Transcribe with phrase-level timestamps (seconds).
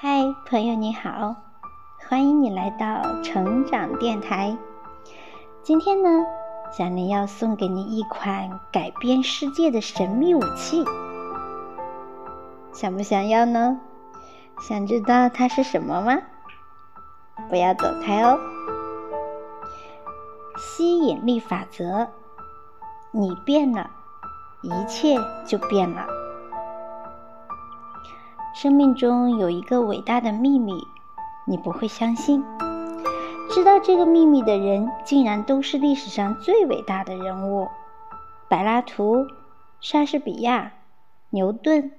[0.00, 1.34] 嗨，朋友你好，
[2.08, 4.56] 欢迎你来到成长电台。
[5.64, 6.24] 今天呢，
[6.70, 10.84] 小林要送给你一款改变世界的神秘武器，
[12.72, 13.80] 想不想要呢？
[14.60, 16.16] 想知道它是什么吗？
[17.50, 18.38] 不要走开哦！
[20.56, 22.06] 吸引力法则，
[23.10, 23.90] 你变了，
[24.62, 26.06] 一切就变了。
[28.60, 30.72] 生命中有一个伟大的秘密，
[31.44, 32.42] 你不会相信。
[33.50, 37.68] 知道这个秘密的人，竟然都是历史上最伟大的人物：
[38.48, 39.28] 柏拉图、
[39.80, 40.72] 莎士比亚、
[41.30, 41.92] 牛顿、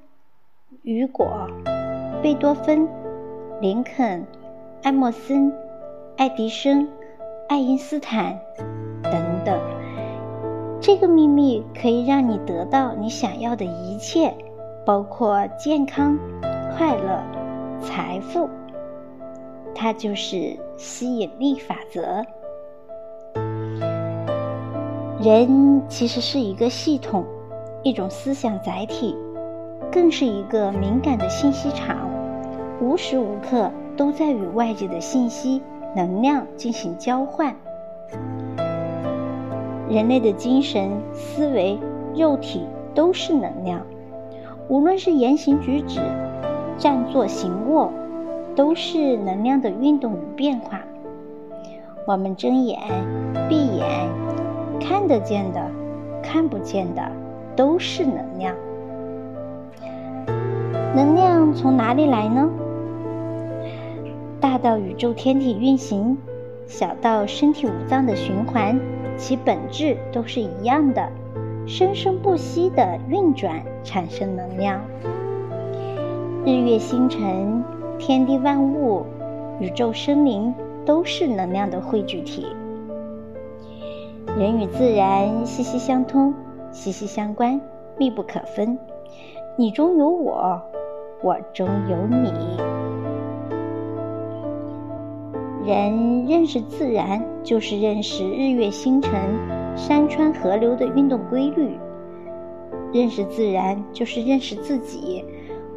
[0.81, 1.47] 雨果、
[2.21, 2.89] 贝多芬、
[3.61, 4.27] 林肯、
[4.83, 5.53] 爱默森、
[6.17, 6.89] 爱迪生、
[7.47, 8.37] 爱因斯坦
[9.03, 9.13] 等
[9.45, 9.57] 等。
[10.81, 14.35] 这个秘密可以让你得到你想要的一切，
[14.89, 16.17] 包括健康。
[16.75, 17.21] 快乐、
[17.79, 18.49] 财富，
[19.75, 22.25] 它就是吸引力法则。
[25.21, 27.23] 人其实是一个系统，
[27.83, 29.15] 一种思想载体，
[29.91, 32.09] 更是一个敏感的信息场，
[32.81, 35.61] 无时无刻都在与外界的信息、
[35.95, 37.55] 能量进行交换。
[39.87, 41.77] 人类的精神、思维、
[42.15, 42.65] 肉体
[42.95, 43.85] 都是能量，
[44.69, 45.99] 无论是言行举止。
[46.77, 47.91] 站坐行卧，
[48.55, 50.79] 都是能量的运动与变化。
[52.07, 52.79] 我们睁眼、
[53.49, 54.07] 闭眼，
[54.79, 55.59] 看得见的、
[56.23, 57.01] 看不见的，
[57.53, 58.55] 都是能量。
[60.95, 62.49] 能量从哪里来呢？
[64.39, 66.17] 大到宇宙天体运行，
[66.65, 68.79] 小到身体五脏的循环，
[69.17, 71.09] 其本质都是一样的，
[71.69, 74.81] 生生不息的运转，产生能量。
[76.43, 77.63] 日月星辰、
[77.99, 79.05] 天地万物、
[79.59, 80.51] 宇宙生灵，
[80.83, 82.47] 都是能量的汇聚体。
[84.35, 86.33] 人与自然息息相通、
[86.71, 87.61] 息息相关、
[87.99, 88.79] 密不可分。
[89.55, 90.59] 你中有我，
[91.21, 92.57] 我中有你。
[95.67, 99.11] 人认识自然，就是认识日月星辰、
[99.79, 101.69] 山川河流的运动规律；
[102.93, 105.23] 认识自然，就是认识自己。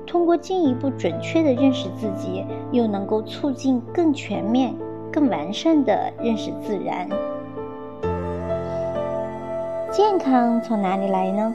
[0.05, 4.75] 通过进一步准确的认识自己，又能够促进更全面、
[5.13, 7.09] 更完善的认识自然。
[9.93, 11.55] 健康从哪里来呢？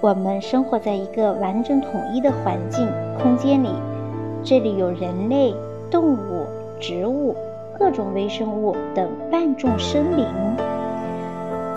[0.00, 2.88] 我们生活在一个完整统一的环境
[3.20, 3.68] 空间里，
[4.42, 5.54] 这里有人类、
[5.90, 6.46] 动物、
[6.80, 7.36] 植物、
[7.78, 10.26] 各种微生物等万众生灵。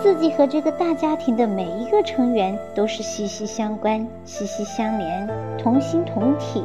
[0.02, 6.60] 自己和这个大家庭的每一个成员都是息息相关、息息相连、同心同体，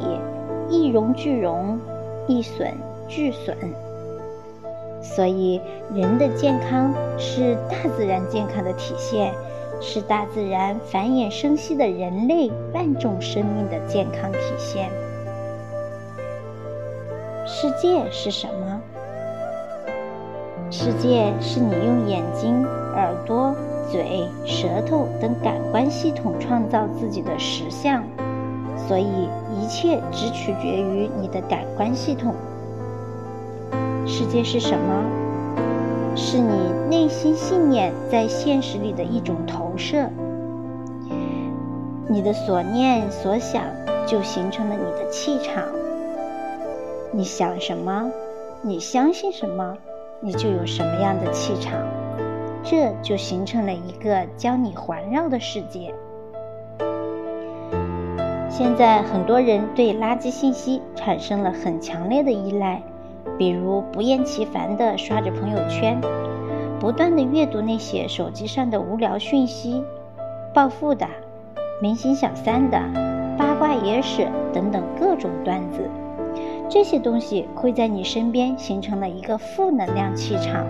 [0.68, 1.78] 一荣俱荣，
[2.26, 2.74] 一损
[3.06, 3.56] 俱损。
[5.00, 5.60] 所以，
[5.94, 9.32] 人的健康是大自然健康的体现，
[9.80, 14.90] 是大自然繁衍生息的人类万众生命的健康体现。
[17.46, 18.82] 世界是什么？
[20.70, 22.66] 世界是你用眼睛、
[22.98, 23.54] 耳朵、
[23.90, 28.02] 嘴、舌头等感官系统创造自己的实相，
[28.88, 29.06] 所以
[29.56, 32.34] 一切只取决于你的感官系统。
[34.04, 35.04] 世界是什么？
[36.16, 40.08] 是你内心信念在现实里的一种投射。
[42.08, 43.62] 你的所念所想
[44.06, 45.62] 就形成了你的气场。
[47.12, 48.10] 你想什么？
[48.62, 49.76] 你相信什么？
[50.20, 51.74] 你就有什么样的气场，
[52.62, 55.94] 这就形成了一个将你环绕的世界。
[58.50, 62.82] 现在很多人对垃圾信息产生了很强烈的依赖，
[63.38, 66.00] 比如不厌其烦地刷着朋友圈，
[66.80, 69.84] 不断地阅读那些手机上的无聊讯息、
[70.52, 71.06] 暴富的、
[71.80, 72.80] 明星小三的、
[73.38, 75.88] 八卦野史等等各种段子。
[76.70, 80.66] 这些东西会在你身边形成了一个负能量气场，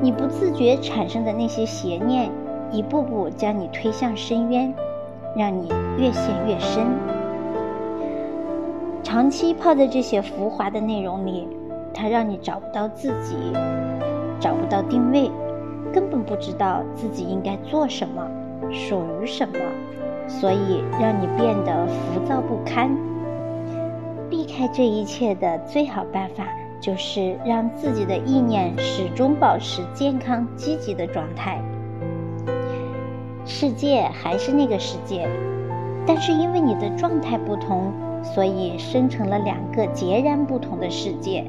[0.00, 2.30] 你不自觉产生的那些邪念，
[2.70, 4.72] 一步步将你推向深渊，
[5.36, 5.68] 让你
[5.98, 6.86] 越陷越深。
[9.02, 11.46] 长期泡在这些浮华的内容里，
[11.92, 13.36] 它让你找不到自己，
[14.40, 15.30] 找不到定位，
[15.92, 18.26] 根本不知道自己应该做什么，
[18.70, 19.58] 属于什么，
[20.26, 22.90] 所以让你变得浮躁不堪。
[24.62, 26.46] 避开这一切的最好办法，
[26.80, 31.60] 就是让自己的意念始终保持健康积极的状态。
[33.44, 35.28] 世界还是那个世界，
[36.06, 37.92] 但是因为你的状态不同，
[38.22, 41.44] 所以生成了两个截然不同的世界。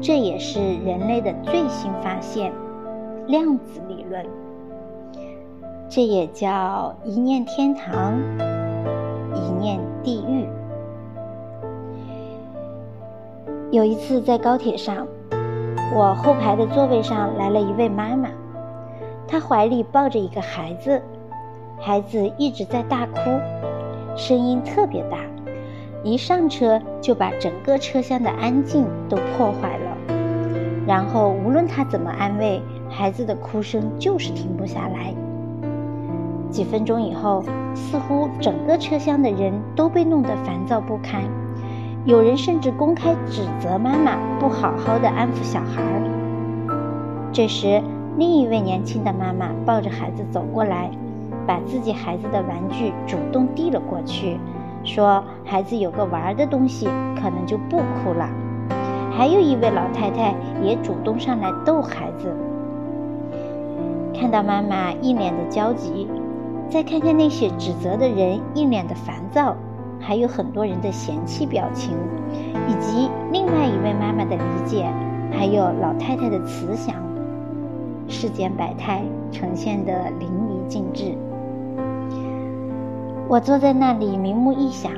[0.00, 2.52] 这也是人类的最新发现——
[3.26, 4.24] 量子理论。
[5.88, 8.14] 这也叫一念天堂，
[9.34, 10.46] 一念地狱。
[13.74, 15.04] 有一次在高铁上，
[15.92, 18.28] 我后排的座位上来了一位妈妈，
[19.26, 21.02] 她怀里抱着一个孩子，
[21.80, 23.18] 孩子一直在大哭，
[24.16, 25.18] 声音特别大，
[26.04, 29.96] 一上车就把整个车厢的安静都破坏了。
[30.86, 35.12] 然后无论她怎么安慰，孩子的哭声就是停不下来。
[36.48, 37.42] 几分钟以后，
[37.74, 41.24] 似乎整个车厢的人都被弄得烦躁不堪，
[42.06, 45.82] 有人甚至公开指责妈妈不好好的安抚小孩。
[47.32, 47.82] 这时，
[48.18, 50.90] 另一位年轻的妈妈抱着孩子走过来，
[51.46, 54.38] 把自己孩子的玩具主动递了过去，
[54.84, 56.86] 说：“孩子有个玩的东西，
[57.16, 58.28] 可能就不哭了。”
[59.10, 62.36] 还有一位老太太也主动上来逗孩子。
[64.12, 66.06] 看到妈妈一脸的焦急。
[66.70, 69.54] 再看看那些指责的人一脸的烦躁，
[70.06, 71.96] 还有很多人的嫌弃表情，
[72.68, 74.86] 以及另外一位妈妈的理解，
[75.32, 76.94] 还有老太太的慈祥，
[78.06, 79.02] 世间百态
[79.32, 81.16] 呈现的淋漓尽致。
[83.26, 84.92] 我坐在那里明目一想，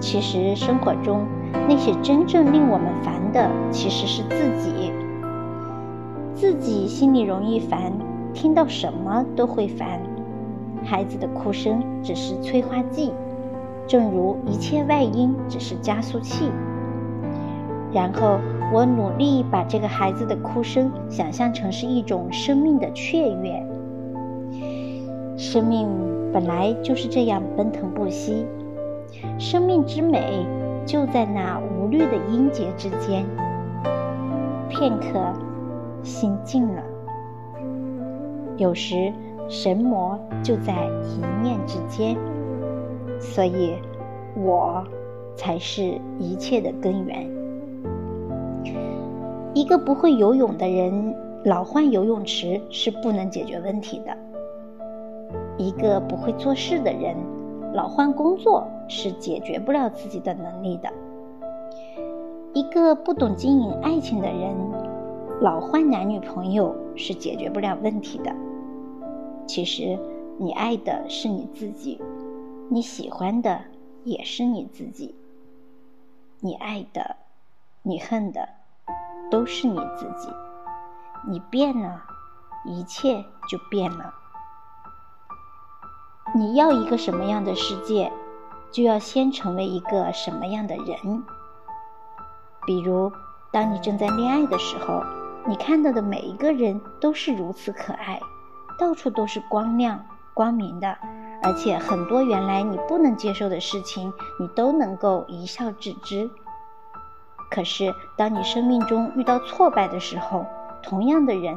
[0.00, 1.20] 其实生活中
[1.68, 4.90] 那些真正令我们烦的，其实是自己，
[6.34, 7.92] 自己心里容易烦，
[8.34, 10.00] 听到什么都会烦。
[10.84, 13.12] 孩子的哭声只是催化剂，
[13.86, 16.50] 正如一切外因只是加速器。
[17.92, 18.38] 然后
[18.72, 23.66] 我努力把这个孩子的哭声想象成是一种生命的雀跃。
[25.36, 25.88] 生命
[26.32, 28.44] 本来就是这样奔腾不息，
[29.38, 30.46] 生命之美
[30.84, 33.24] 就在那无虑的音节之间。
[34.68, 35.32] 片刻，
[36.02, 36.82] 心静了。
[38.56, 39.12] 有时。
[39.48, 40.72] 神魔就在
[41.04, 42.16] 一念之间，
[43.18, 43.74] 所以，
[44.36, 44.84] 我
[45.34, 47.28] 才是一切的根源。
[49.54, 51.14] 一个不会游泳的人
[51.44, 54.12] 老换游泳池是不能解决问题的；
[55.56, 57.16] 一个不会做事的人
[57.72, 60.90] 老换工作是解决不了自己的能力的；
[62.52, 64.54] 一个不懂经营爱情的人
[65.40, 68.30] 老换男女朋友是解决不了问题的。
[69.46, 69.98] 其实，
[70.38, 71.98] 你爱的是你自己，
[72.68, 73.64] 你喜欢的
[74.04, 75.14] 也是你自己。
[76.40, 77.16] 你爱的，
[77.82, 78.48] 你恨的，
[79.30, 80.28] 都是你自己。
[81.28, 82.02] 你变了，
[82.64, 84.12] 一切就变了。
[86.34, 88.12] 你要一个什么样的世界，
[88.72, 91.22] 就要先成为一个什么样的人。
[92.66, 93.12] 比如，
[93.52, 95.04] 当你正在恋爱的时候，
[95.46, 98.18] 你看到的每一个人都是如此可爱。
[98.78, 100.04] 到处都是光亮、
[100.34, 100.98] 光明的，
[101.46, 106.28] 而且很多原来你不能接受的事情，你都能够一笑置之。
[107.48, 110.44] 可是，当你生命中遇到挫败的时候，
[110.82, 111.56] 同样的人、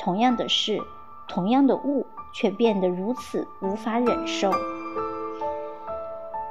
[0.00, 0.82] 同样的事、
[1.28, 4.50] 同样的物，却变得如此无法忍受。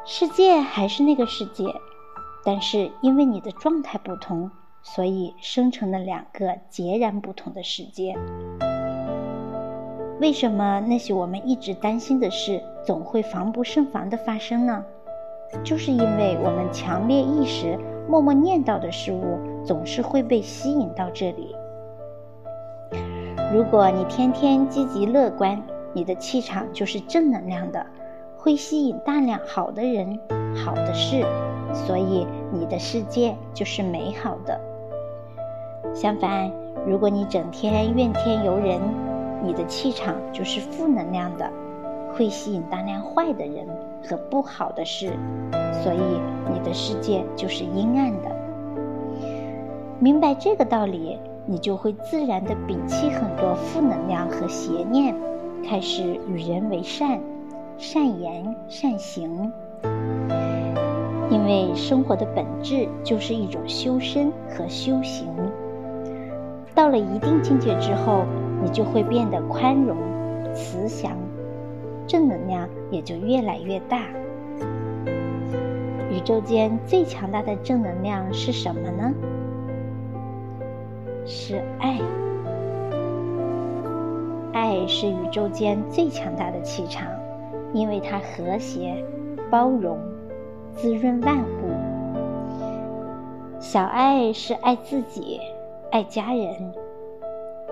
[0.05, 1.81] 世界还是那个世界，
[2.45, 4.51] 但是因为你的状态不同，
[4.83, 8.15] 所以生成了两个截然不同的世界。
[10.19, 14.83] 为什么那些我们一直担心的事总会防不胜防的发生呢？
[15.63, 17.77] 就是因为我们强烈意识、
[18.09, 21.55] 默默念叨的事物总是会被吸引到这里。
[23.53, 25.61] 如果你天天积极乐观，
[25.93, 27.85] 你的气场就是正能量的，
[28.37, 30.19] 会吸引大量好的人、
[30.53, 31.23] 好的事，
[31.73, 34.59] 所以你的世界就是美好的。
[35.93, 36.51] 相反，
[36.85, 38.81] 如果你整天怨天尤人，
[39.43, 41.49] 你的气场就是负能量的，
[42.13, 43.65] 会吸引大量坏的人
[44.03, 45.11] 和不好的事，
[45.83, 45.99] 所以
[46.51, 48.35] 你的世界就是阴暗的。
[49.99, 55.15] 明白这个道理，你就会自然的摒弃很多负能量和邪念，
[55.63, 57.19] 开始与人为善，
[57.77, 59.51] 善言善行。
[61.29, 65.27] 因为生活的本质就是一种修身和修行。
[66.73, 68.25] 到了一定境界之后。
[68.61, 69.97] 你就会变得宽容、
[70.53, 71.11] 慈祥，
[72.07, 74.01] 正能量也就越来越大。
[76.09, 79.13] 宇宙间最强大的正能量是什么呢？
[81.25, 81.99] 是爱。
[84.53, 87.07] 爱是宇宙间最强大的气场，
[87.73, 89.03] 因为它和谐、
[89.51, 89.99] 包容、
[90.73, 91.73] 滋润万物。
[93.59, 95.39] 小爱是爱自己，
[95.91, 96.71] 爱家人；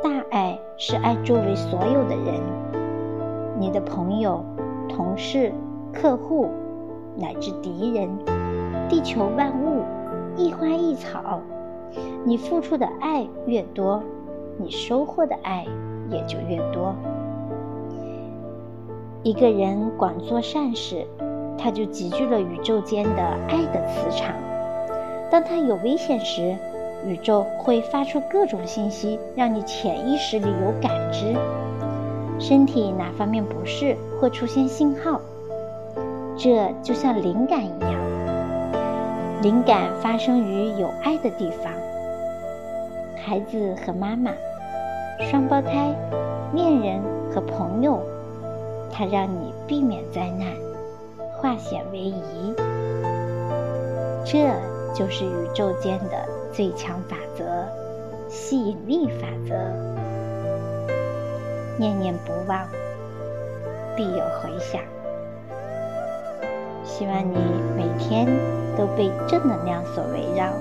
[0.04, 2.42] 大爱是爱周围所有的人，
[3.58, 4.44] 你的朋友、
[4.90, 5.54] 同事、
[5.94, 6.50] 客户，
[7.16, 8.10] 乃至敌人，
[8.90, 9.84] 地球万物，
[10.36, 11.40] 一花一草。
[12.26, 14.04] 你付出的爱越多，
[14.58, 15.66] 你收获的爱
[16.10, 16.94] 也就越多。
[19.24, 21.08] 一个人广做善事，
[21.58, 24.36] 他就集聚了宇宙间的爱的磁场。
[25.32, 26.58] 当他有危险时，
[27.08, 31.36] 宇宙会发出各种信息，让你潜意识里有感知。
[32.40, 35.22] 身体哪方面不适，会出现信号。
[36.38, 37.94] 这就像灵感一样，
[39.42, 41.72] 灵感发生于有爱的地方。
[43.16, 44.32] 孩子和妈妈，
[45.32, 45.96] 双胞胎，
[46.54, 47.00] 恋人
[47.34, 48.02] 和朋友，
[48.92, 50.48] 它让你避免灾难，
[51.38, 52.54] 化险为夷。
[54.26, 54.50] 这
[54.94, 57.44] 就是宇宙间的最强法则——
[58.32, 59.54] 吸引力法则。
[61.78, 62.66] 念念不忘，
[63.98, 64.82] 必有回响。
[66.86, 67.36] 希望你
[67.76, 68.26] 每天
[68.78, 70.54] 都被正能量所围绕。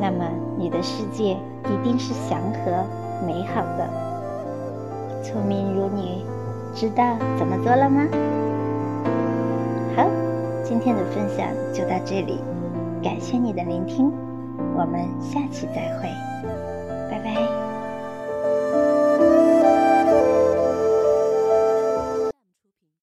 [0.00, 1.36] 那么，你的世界
[1.66, 2.84] 一定是祥和
[3.24, 3.88] 美好的。
[5.22, 6.24] 聪明如你，
[6.74, 8.08] 知道怎么做了吗？
[9.94, 10.10] 好，
[10.64, 12.40] 今天的分享就到这里，
[13.02, 14.10] 感谢你的聆听，
[14.74, 16.08] 我们下期再会，